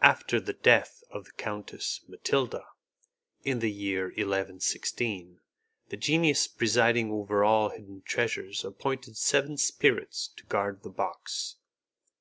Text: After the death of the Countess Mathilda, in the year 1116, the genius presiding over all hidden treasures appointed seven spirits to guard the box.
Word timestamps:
After 0.00 0.38
the 0.38 0.52
death 0.52 1.02
of 1.10 1.24
the 1.24 1.32
Countess 1.32 2.02
Mathilda, 2.06 2.66
in 3.42 3.58
the 3.58 3.68
year 3.72 4.04
1116, 4.10 5.40
the 5.88 5.96
genius 5.96 6.46
presiding 6.46 7.10
over 7.10 7.42
all 7.42 7.70
hidden 7.70 8.02
treasures 8.02 8.64
appointed 8.64 9.16
seven 9.16 9.56
spirits 9.58 10.30
to 10.36 10.44
guard 10.44 10.84
the 10.84 10.90
box. 10.90 11.56